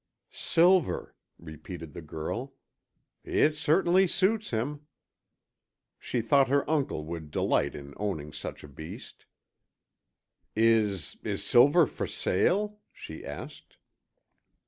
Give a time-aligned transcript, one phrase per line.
[0.49, 2.55] '""Silver," repeated the girl.
[3.23, 4.87] "It certainly suits him."
[5.99, 9.27] She thought her uncle would delight in owning such a beast.
[10.55, 13.77] "Is is Silver for sale?" she asked.